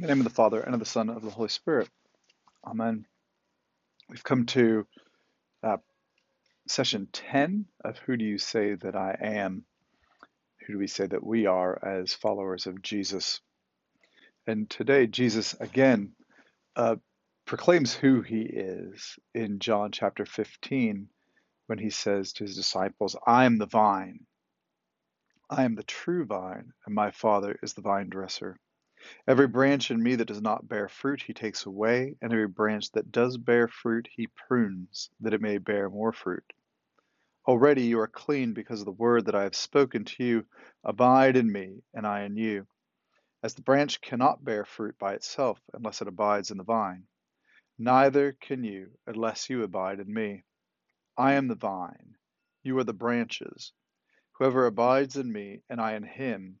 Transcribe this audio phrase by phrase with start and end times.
[0.00, 1.90] In the name of the Father, and of the Son, and of the Holy Spirit.
[2.66, 3.04] Amen.
[4.08, 4.86] We've come to
[5.62, 5.76] uh,
[6.66, 9.66] session 10 of Who Do You Say That I Am?
[10.60, 13.42] Who do we say that we are as followers of Jesus?
[14.46, 16.12] And today, Jesus again
[16.76, 16.96] uh,
[17.44, 21.10] proclaims who he is in John chapter 15
[21.66, 24.20] when he says to his disciples, I am the vine,
[25.50, 28.58] I am the true vine, and my Father is the vine dresser.
[29.26, 32.92] Every branch in me that does not bear fruit, he takes away, and every branch
[32.92, 36.52] that does bear fruit, he prunes, that it may bear more fruit.
[37.46, 40.46] Already you are clean because of the word that I have spoken to you.
[40.84, 42.66] Abide in me, and I in you.
[43.42, 47.06] As the branch cannot bear fruit by itself unless it abides in the vine,
[47.78, 50.44] neither can you unless you abide in me.
[51.16, 52.16] I am the vine,
[52.62, 53.72] you are the branches.
[54.32, 56.60] Whoever abides in me, and I in him,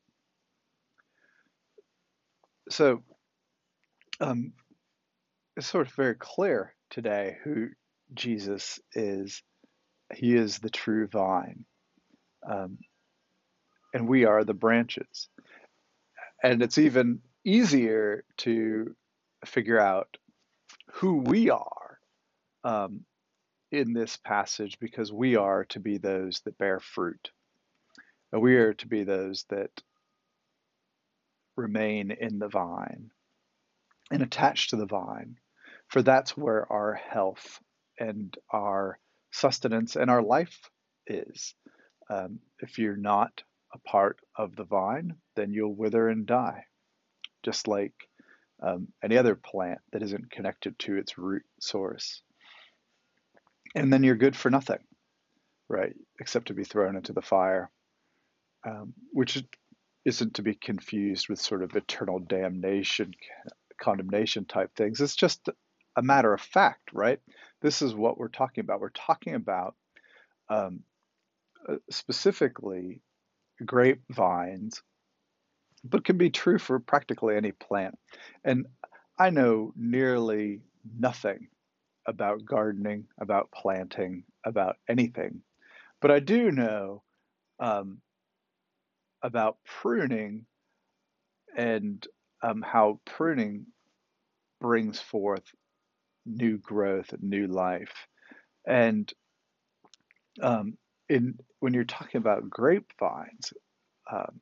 [2.71, 3.03] So,
[4.21, 4.53] um,
[5.57, 7.67] it's sort of very clear today who
[8.13, 9.43] Jesus is.
[10.13, 11.65] He is the true vine,
[12.49, 12.77] um,
[13.93, 15.29] and we are the branches.
[16.43, 18.95] And it's even easier to
[19.45, 20.17] figure out
[20.93, 21.99] who we are
[22.63, 23.01] um,
[23.71, 27.31] in this passage because we are to be those that bear fruit.
[28.31, 29.71] We are to be those that
[31.55, 33.11] remain in the vine
[34.11, 35.37] and attached to the vine,
[35.87, 37.59] for that's where our health
[37.99, 38.99] and our
[39.31, 40.69] sustenance and our life
[41.07, 41.55] is.
[42.09, 43.43] Um, if you're not
[43.73, 46.65] a part of the vine, then you'll wither and die,
[47.43, 47.93] just like
[48.61, 52.21] um, any other plant that isn't connected to its root source.
[53.75, 54.79] And then you're good for nothing,
[55.69, 55.93] right?
[56.19, 57.71] Except to be thrown into the fire,
[58.67, 59.41] um, which
[60.05, 63.13] isn't to be confused with sort of eternal damnation,
[63.79, 65.01] condemnation type things.
[65.01, 65.49] It's just
[65.95, 67.19] a matter of fact, right?
[67.61, 68.79] This is what we're talking about.
[68.79, 69.75] We're talking about
[70.49, 70.81] um,
[71.69, 73.01] uh, specifically
[73.63, 74.81] grapevines,
[75.83, 77.97] but can be true for practically any plant.
[78.43, 78.65] And
[79.19, 80.61] I know nearly
[80.97, 81.47] nothing
[82.07, 85.41] about gardening, about planting, about anything,
[86.01, 87.03] but I do know
[87.59, 87.99] um,
[89.23, 90.45] about pruning
[91.55, 92.05] and
[92.43, 93.65] um, how pruning
[94.59, 95.43] brings forth
[96.25, 98.07] new growth and new life.
[98.65, 99.11] And
[100.41, 100.77] um,
[101.09, 103.53] in when you're talking about grapevines,
[104.11, 104.39] um,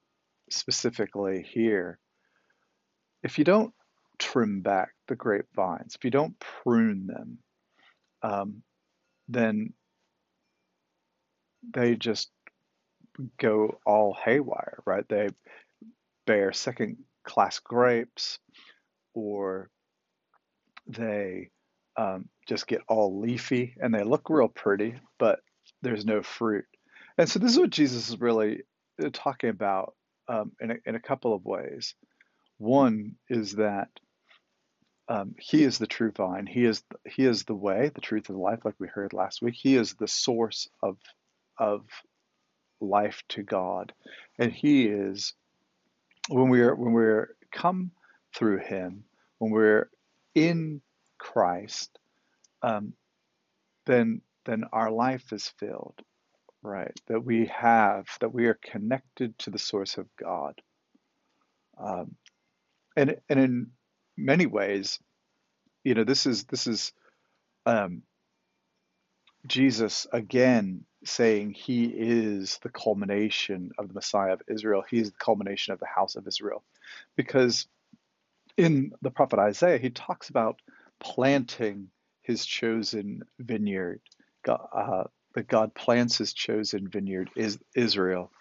[0.50, 2.00] specifically here,
[3.23, 3.73] if you don't
[4.17, 7.38] trim back the grapevines, if you don't prune them,
[8.22, 8.61] um,
[9.28, 9.73] then
[11.73, 12.29] they just
[13.40, 15.07] go all haywire, right?
[15.07, 15.30] They
[16.25, 18.40] bear second class grapes
[19.13, 19.69] or
[20.88, 21.50] they
[21.97, 25.40] um, just get all leafy and they look real pretty, but
[25.81, 26.66] there's no fruit.
[27.18, 28.63] And so this is what Jesus is really
[29.03, 29.96] uh, talking about
[30.28, 31.96] um, in, a, in a couple of ways.
[32.58, 33.90] One is that
[35.09, 36.46] um, he is the true vine.
[36.46, 39.41] He is he is the way, the truth, and the life, like we heard last
[39.41, 39.56] week.
[39.58, 40.97] He is the source of
[41.58, 41.81] of
[42.81, 43.94] life to God.
[44.38, 45.34] And He is
[46.29, 47.91] when we're when we're come
[48.35, 49.03] through Him,
[49.40, 49.90] when we're
[50.35, 50.81] in
[51.17, 51.97] Christ,
[52.62, 52.94] um,
[53.85, 56.00] then then our life is filled,
[56.62, 56.97] right?
[57.07, 60.56] That we have that we are connected to the source of God,
[61.78, 62.16] um,
[62.96, 63.72] and and in
[64.17, 65.00] many ways,
[65.84, 66.93] you know, this is this is
[67.66, 68.03] um,
[69.47, 74.84] Jesus again saying he is the culmination of the Messiah of Israel.
[74.90, 76.64] He is the culmination of the house of Israel.
[77.16, 77.68] Because
[78.58, 80.62] in the prophet Isaiah, he talks about
[81.00, 81.90] planting
[82.22, 84.02] his chosen vineyard.
[84.44, 85.03] God, uh,
[85.36, 88.32] that God plants his chosen vineyard is Israel,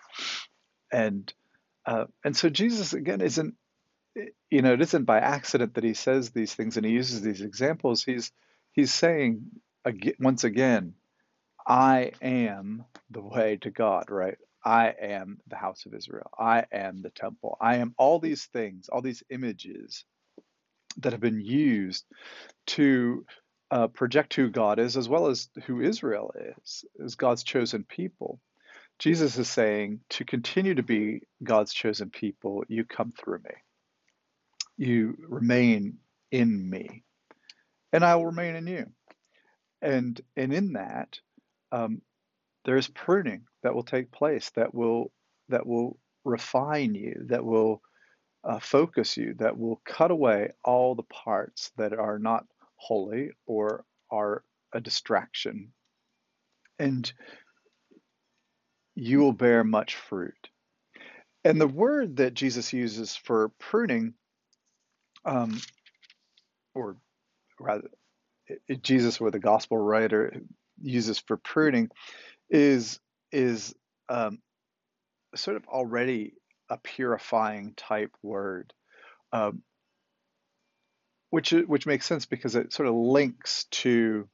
[0.93, 1.33] and
[1.87, 3.55] uh, and so Jesus again isn't
[4.51, 7.41] you know it isn't by accident that he says these things and he uses these
[7.43, 8.05] examples.
[8.05, 8.33] He's
[8.73, 9.43] he's saying
[10.21, 10.95] once again
[11.67, 14.39] I am the way to God, right?
[14.65, 16.31] I am the house of Israel.
[16.39, 17.59] I am the temple.
[17.61, 20.05] I am all these things, all these images
[20.99, 22.07] that have been used
[22.69, 23.27] to
[23.71, 28.41] uh, project who God is as well as who Israel is, as God's chosen people.
[28.99, 33.53] Jesus is saying to continue to be God's chosen people, you come through me.
[34.79, 35.99] You remain
[36.33, 37.05] in me,
[37.93, 38.87] and I will remain in you.
[39.83, 41.19] And and in that,
[41.73, 42.03] um,
[42.65, 45.13] there's pruning that will take place that will
[45.49, 47.81] that will refine you, that will
[48.45, 52.45] uh, focus you, that will cut away all the parts that are not
[52.77, 54.43] holy or are
[54.73, 55.73] a distraction.
[56.79, 57.11] And
[58.95, 60.49] you will bear much fruit.
[61.45, 64.15] And the word that Jesus uses for pruning,
[65.25, 65.61] um,
[66.75, 66.97] or
[67.59, 67.89] rather,
[68.83, 70.41] Jesus or the gospel writer
[70.81, 71.91] uses for pruning,
[72.51, 73.01] is
[73.33, 73.75] is
[74.09, 74.39] um,
[75.35, 76.35] sort of already
[76.71, 78.73] a purifying type word,
[79.33, 79.63] um,
[81.31, 84.29] which which makes sense because it sort of links to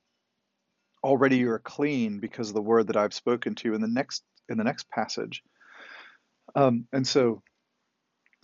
[1.02, 4.22] already you're clean because of the word that I've spoken to you in the next
[4.48, 5.42] in the next passage.
[6.54, 7.42] Um, and so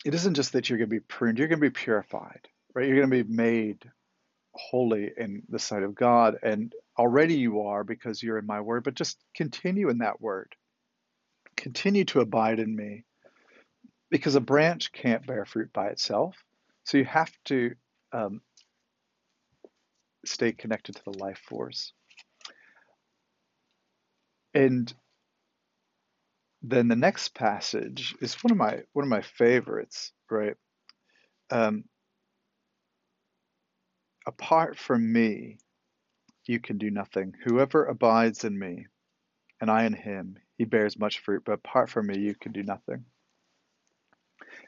[0.04, 2.86] it isn't just that you're going to be pruned, you're going to be purified, right?
[2.86, 3.90] You're going to be made
[4.54, 6.36] holy in the sight of God.
[6.42, 10.54] And already you are because you're in my word, but just continue in that word.
[11.56, 13.04] Continue to abide in me
[14.10, 16.36] because a branch can't bear fruit by itself.
[16.84, 17.74] So you have to
[18.12, 18.40] um,
[20.24, 21.92] stay connected to the life force.
[24.54, 24.92] And
[26.62, 30.56] then the next passage is one of my one of my favorites, right?
[31.50, 31.84] Um,
[34.26, 35.58] Apart from me,
[36.46, 37.34] you can do nothing.
[37.44, 38.86] Whoever abides in me,
[39.60, 41.42] and I in him, he bears much fruit.
[41.44, 43.04] But apart from me, you can do nothing.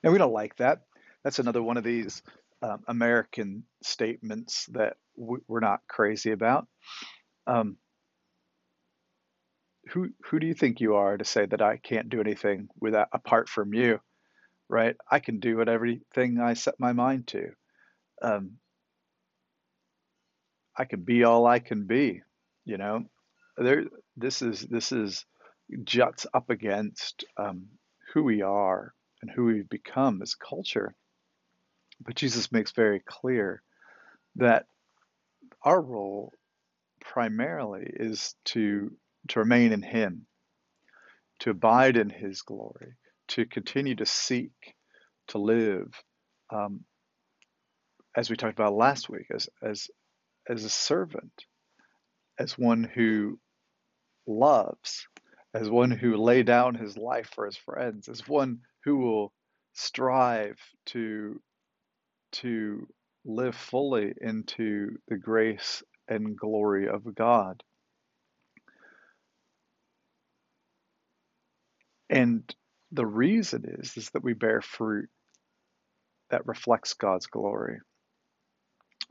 [0.02, 0.82] And we don't like that.
[1.24, 2.22] That's another one of these
[2.62, 6.66] um, American statements that we're not crazy about.
[7.46, 7.76] Um,
[9.88, 13.08] who who do you think you are to say that I can't do anything without
[13.12, 14.00] apart from you,
[14.68, 14.96] right?
[15.10, 17.50] I can do whatever everything I set my mind to.
[18.22, 18.52] Um,
[20.76, 22.22] I can be all I can be,
[22.64, 23.04] you know.
[23.56, 23.84] There,
[24.16, 25.24] this is this is
[25.84, 27.66] juts up against um,
[28.12, 30.94] who we are and who we've become as culture.
[32.04, 33.62] But Jesus makes very clear
[34.36, 34.66] that
[35.62, 36.32] our role
[37.00, 38.90] primarily is to
[39.28, 40.26] to remain in Him,
[41.40, 42.94] to abide in His glory,
[43.28, 44.74] to continue to seek,
[45.28, 45.92] to live,
[46.50, 46.84] um,
[48.16, 49.88] as we talked about last week, as as
[50.48, 51.32] as a servant,
[52.38, 53.38] as one who
[54.26, 55.06] loves,
[55.54, 59.32] as one who lay down his life for his friends, as one who will
[59.74, 61.40] strive to
[62.32, 62.86] to
[63.24, 67.62] live fully into the grace and glory of God.
[72.10, 72.42] And
[72.90, 75.08] the reason is is that we bear fruit
[76.30, 77.78] that reflects God's glory.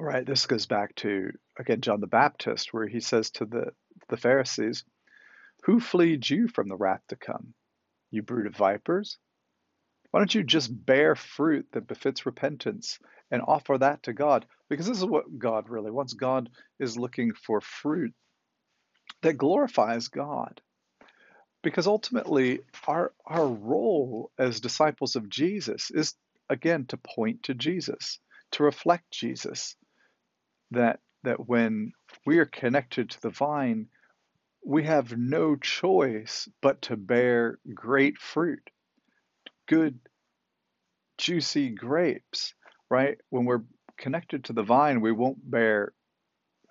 [0.02, 0.26] Right.
[0.26, 3.72] This goes back to again John the Baptist, where he says to the
[4.10, 4.84] the Pharisees,
[5.66, 7.54] "Who fleed you from the wrath to come?
[8.10, 9.20] You brood of vipers.
[10.10, 12.98] Why don't you just bear fruit that befits repentance
[13.30, 14.48] and offer that to God?
[14.70, 16.14] Because this is what God really wants.
[16.16, 16.50] God
[16.80, 18.16] is looking for fruit
[19.22, 20.62] that glorifies God.
[21.62, 26.16] Because ultimately, our our role as disciples of Jesus is
[26.50, 28.20] again to point to Jesus,
[28.54, 29.76] to reflect Jesus
[30.72, 31.94] that that when
[32.26, 33.88] we are connected to the vine,
[34.66, 38.70] we have no choice but to bear great fruit,
[39.68, 40.00] good,
[41.18, 42.54] juicy grapes,
[42.90, 43.18] right?
[43.30, 43.64] When we're
[43.98, 45.94] connected to the vine, we won't bear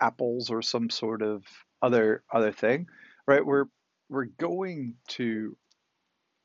[0.01, 1.45] apples or some sort of
[1.83, 2.87] other other thing,
[3.27, 3.45] right?
[3.45, 3.67] We're
[4.09, 5.57] we're going to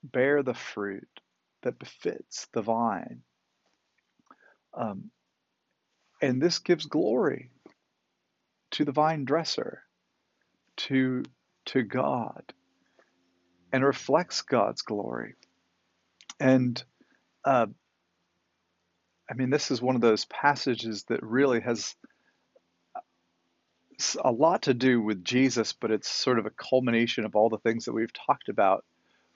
[0.03, 1.07] bear the fruit
[1.63, 3.21] that befits the vine.
[4.77, 5.09] Um,
[6.21, 7.49] and this gives glory
[8.71, 9.83] to the vine dresser,
[10.77, 11.23] to,
[11.65, 12.43] to God,
[13.71, 15.35] and reflects God's glory.
[16.39, 16.81] And
[17.43, 17.67] uh,
[19.29, 21.95] I mean, this is one of those passages that really has
[24.23, 27.57] a lot to do with Jesus, but it's sort of a culmination of all the
[27.57, 28.83] things that we've talked about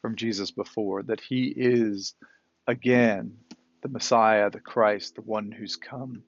[0.01, 2.13] from Jesus before that he is,
[2.67, 3.37] again,
[3.81, 6.23] the Messiah, the Christ, the one who's come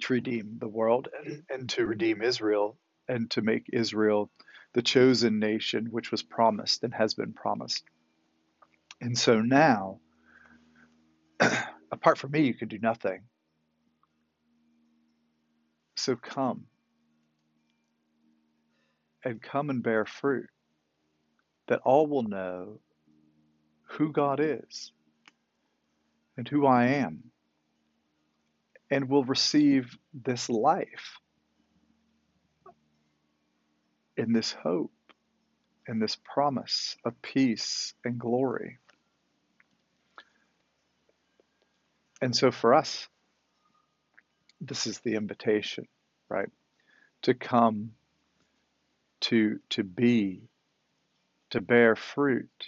[0.00, 4.30] to redeem the world and, and to redeem Israel and to make Israel
[4.74, 7.84] the chosen nation which was promised and has been promised.
[9.00, 10.00] And so now,
[11.92, 13.22] apart from me, you can do nothing.
[15.96, 16.64] So come
[19.24, 20.48] and come and bear fruit
[21.68, 22.80] that all will know
[23.90, 24.92] who God is
[26.36, 27.31] and who I am
[28.92, 31.18] and will receive this life
[34.18, 34.92] in this hope
[35.88, 38.76] and this promise of peace and glory.
[42.20, 43.08] And so for us,
[44.60, 45.88] this is the invitation,
[46.28, 46.50] right?
[47.22, 47.92] To come,
[49.22, 50.42] to, to be,
[51.48, 52.66] to bear fruit,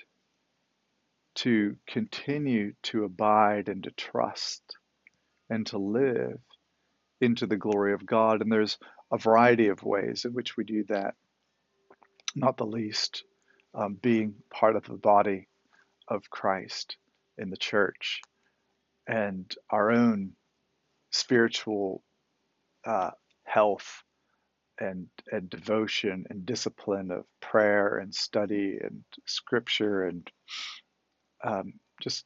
[1.34, 4.62] to continue to abide and to trust
[5.50, 6.38] and to live
[7.20, 8.42] into the glory of God.
[8.42, 8.78] And there's
[9.12, 11.14] a variety of ways in which we do that,
[12.34, 13.24] not the least
[13.74, 15.48] um, being part of the body
[16.08, 16.96] of Christ
[17.38, 18.20] in the church
[19.06, 20.32] and our own
[21.10, 22.02] spiritual
[22.86, 23.10] uh,
[23.44, 24.02] health
[24.80, 30.28] and and devotion and discipline of prayer and study and scripture and
[31.44, 32.24] um, just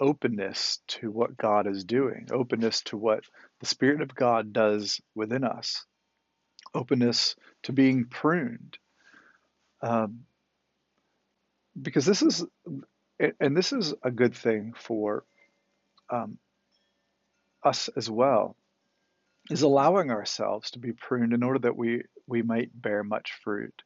[0.00, 3.24] openness to what God is doing, openness to what
[3.60, 5.84] the Spirit of God does within us,
[6.74, 8.78] openness to being pruned.
[9.82, 10.20] Um,
[11.80, 12.44] because this is,
[13.40, 15.24] and this is a good thing for
[16.10, 16.38] um,
[17.62, 18.56] us as well,
[19.50, 23.82] is allowing ourselves to be pruned in order that we, we might bear much fruit,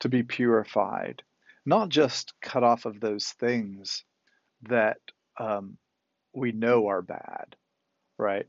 [0.00, 1.22] to be purified,
[1.66, 4.04] not just cut off of those things
[4.68, 4.98] that
[5.38, 5.76] um,
[6.34, 7.56] we know are bad,
[8.18, 8.46] right?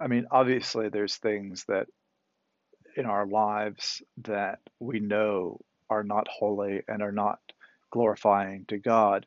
[0.00, 1.86] I mean, obviously, there's things that
[2.96, 7.38] in our lives that we know are not holy and are not
[7.90, 9.26] glorifying to God.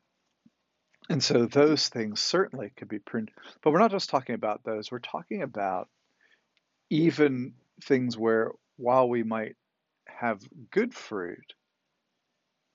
[1.09, 3.31] And so those things certainly could be pruned.
[3.63, 5.89] But we're not just talking about those, we're talking about
[6.89, 9.55] even things where while we might
[10.07, 11.53] have good fruit,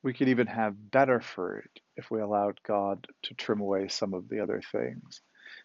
[0.03, 4.29] we could even have better fruit if we allowed God to trim away some of
[4.29, 5.21] the other things.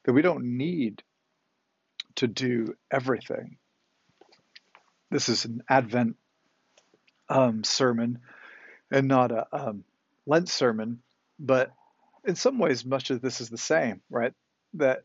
[0.05, 1.03] That we don't need
[2.15, 3.57] to do everything.
[5.09, 6.15] This is an Advent
[7.29, 8.19] um, sermon
[8.91, 9.83] and not a um,
[10.25, 11.01] Lent sermon,
[11.39, 11.71] but
[12.25, 14.33] in some ways, much of this is the same, right?
[14.75, 15.03] That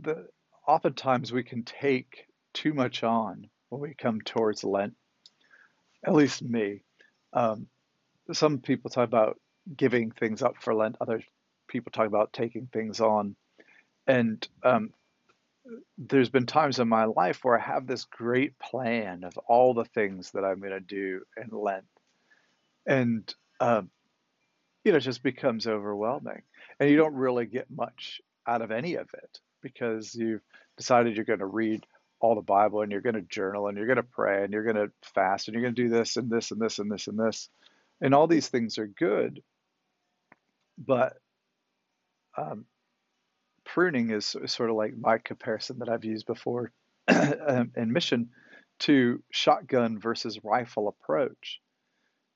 [0.00, 0.28] the
[0.66, 4.94] oftentimes we can take too much on when we come towards Lent.
[6.04, 6.82] At least me.
[7.32, 7.66] Um,
[8.32, 9.40] some people talk about
[9.76, 10.96] giving things up for Lent.
[11.00, 11.22] Other
[11.68, 13.36] people talk about taking things on.
[14.06, 14.92] And um,
[15.98, 19.84] there's been times in my life where I have this great plan of all the
[19.84, 21.84] things that I'm going to do in Lent,
[22.86, 23.90] and um,
[24.84, 26.42] you know, it just becomes overwhelming,
[26.80, 30.42] and you don't really get much out of any of it because you've
[30.76, 31.84] decided you're going to read
[32.20, 34.64] all the Bible and you're going to journal and you're going to pray and you're
[34.64, 37.06] going to fast and you're going to do this and this and this and this
[37.06, 37.48] and this.
[38.00, 39.42] And all these things are good,
[40.78, 41.14] but
[42.36, 42.64] um,
[43.64, 46.72] pruning is sort of like my comparison that I've used before
[47.08, 48.30] um, in mission
[48.80, 51.60] to shotgun versus rifle approach.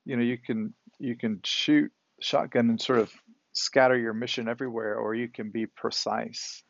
[0.05, 3.11] You know, you can you can shoot shotgun and sort of
[3.53, 6.63] scatter your mission everywhere, or you can be precise.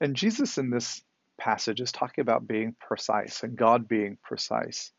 [0.00, 1.02] And Jesus in this
[1.38, 4.90] passage is talking about being precise and God being precise,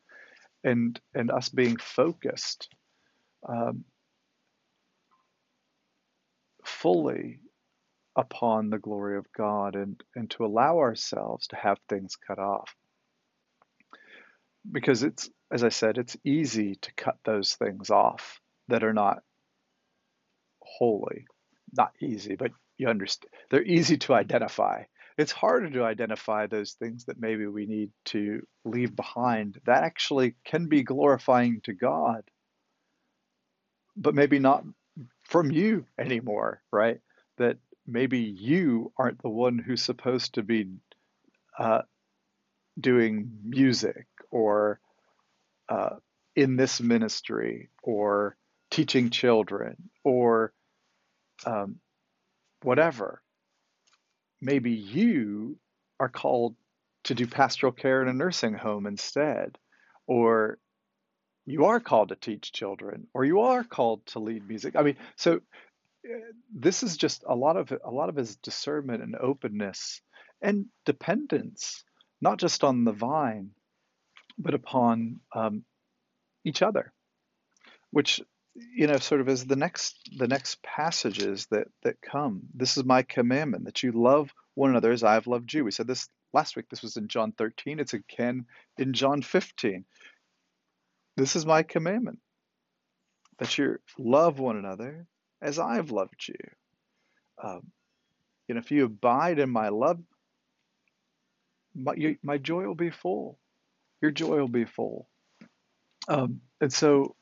[0.64, 2.70] and and us being focused
[3.48, 3.84] um,
[6.82, 7.40] fully
[8.16, 12.76] upon the glory of God and, and to allow ourselves to have things cut off.
[14.70, 19.20] Because it's, as I said, it's easy to cut those things off that are not
[20.62, 21.26] holy.
[21.74, 23.32] Not easy, but you understand.
[23.50, 24.84] They're easy to identify.
[25.18, 30.36] It's harder to identify those things that maybe we need to leave behind that actually
[30.46, 32.24] can be glorifying to God
[33.96, 34.64] but maybe not
[35.32, 37.00] from you anymore, right?
[37.38, 37.58] That
[37.88, 40.68] maybe you aren't the one who's supposed to be
[41.58, 41.84] uh,
[42.78, 44.82] doing music or
[45.70, 45.96] uh,
[46.36, 48.36] in this ministry or
[48.72, 50.52] teaching children or
[51.46, 51.78] um,
[52.62, 53.22] whatever.
[54.42, 55.58] Maybe you
[55.98, 56.56] are called
[57.06, 59.58] to do pastoral care in a nursing home instead,
[60.08, 60.58] or
[61.46, 64.76] you are called to teach children or you are called to lead music.
[64.76, 66.18] I mean so uh,
[66.54, 70.02] this is just a lot of a lot of his discernment and openness
[70.42, 71.84] and dependence
[72.22, 73.52] not just on the vine
[74.38, 75.64] but upon um,
[76.44, 76.94] each other
[77.92, 78.22] which
[78.56, 82.42] you know sort of is the next the next passages that that come.
[82.54, 85.64] This is my commandment that you love one another as i have loved you.
[85.64, 88.46] We said this last week this was in John 13, it's again
[88.78, 89.86] in John 15.
[91.18, 92.20] This is my commandment
[93.40, 95.06] that you love one another
[95.42, 96.36] as I've loved you.
[97.44, 97.72] Um,
[98.48, 100.00] and if you abide in my love,
[101.74, 103.40] my, you, my joy will be full.
[104.02, 105.08] Your joy will be full.
[106.08, 107.16] Um, and so,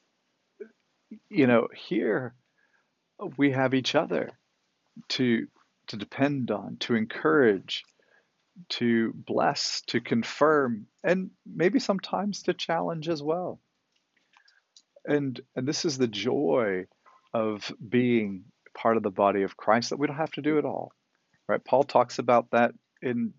[1.29, 2.33] you know, here
[3.37, 4.31] we have each other
[5.09, 5.47] to
[5.87, 7.83] to depend on, to encourage,
[8.69, 13.59] to bless, to confirm, and maybe sometimes to challenge as well.
[15.05, 16.85] And and this is the joy
[17.33, 20.65] of being part of the body of Christ that we don't have to do it
[20.65, 20.91] all.
[21.47, 21.63] Right?
[21.63, 23.33] Paul talks about that in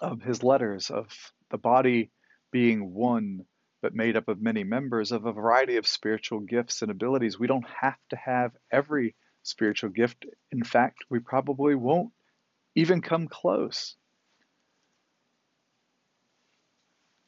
[0.00, 1.08] um, his letters of
[1.50, 2.10] the body
[2.50, 3.44] being one
[3.80, 7.38] but made up of many members of a variety of spiritual gifts and abilities.
[7.38, 10.24] We don't have to have every spiritual gift.
[10.52, 12.12] In fact, we probably won't
[12.76, 13.96] even come close.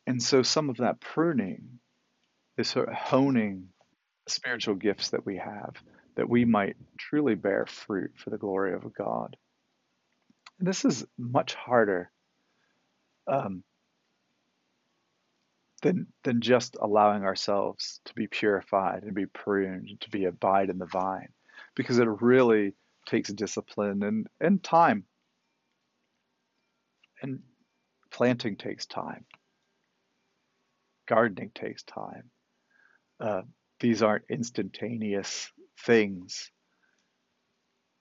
[0.07, 1.81] And so some of that pruning
[2.57, 3.69] is sort of honing
[4.29, 5.75] spiritual gifts that we have,
[6.17, 9.37] that we might truly bear fruit for the glory of God.
[10.59, 12.11] This is much harder
[13.27, 13.65] um,
[15.83, 20.79] than than just allowing ourselves to be purified and be pruned, to be abide in
[20.79, 21.29] the vine,
[21.75, 22.75] because it really
[23.07, 25.05] takes discipline and, and time.
[27.23, 27.41] And
[28.11, 29.25] planting takes time.
[31.07, 32.31] Gardening takes time.
[33.21, 33.43] Uh,
[33.81, 36.51] these aren't instantaneous things.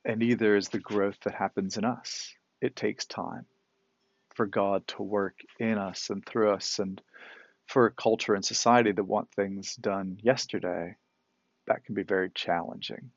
[0.06, 2.34] And neither is the growth that happens in us.
[2.62, 3.46] It takes time
[4.36, 6.80] for God to work in us and through us.
[6.80, 7.02] And
[7.68, 10.96] for a culture and society that want things done yesterday,
[11.68, 13.12] that can be very challenging.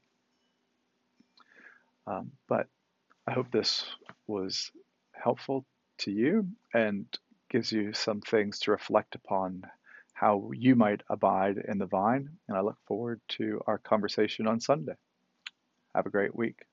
[2.07, 2.69] Um, but
[3.27, 3.85] I hope this
[4.27, 4.71] was
[5.13, 5.65] helpful
[5.99, 7.07] to you and
[7.51, 9.65] gives you some things to reflect upon
[10.17, 12.31] how you might abide in the vine.
[12.49, 14.95] And I look forward to our conversation on Sunday.
[15.95, 16.65] Have a great week.